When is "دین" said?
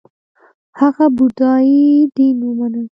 2.15-2.37